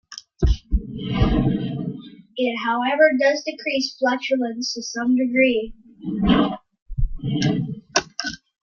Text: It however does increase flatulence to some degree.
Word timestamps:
It 2.37 2.57
however 2.65 3.11
does 3.19 3.43
increase 3.45 3.95
flatulence 3.99 4.73
to 4.73 4.81
some 4.81 5.15
degree. 5.15 5.75